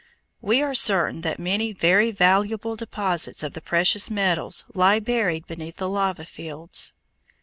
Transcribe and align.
We 0.41 0.63
are 0.63 0.73
certain 0.73 1.21
that 1.21 1.37
many 1.37 1.73
very 1.73 2.09
valuable 2.09 2.75
deposits 2.75 3.43
of 3.43 3.53
the 3.53 3.61
precious 3.61 4.09
metals 4.09 4.65
lie 4.73 4.99
buried 4.99 5.45
beneath 5.45 5.75
the 5.75 5.87
lava 5.89 6.25
fields. 6.25 6.95